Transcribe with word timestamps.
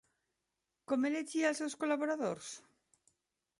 Com 0.91 1.05
elegia 1.09 1.47
els 1.51 1.63
seus 1.63 1.77
col·laboradors? 1.83 2.51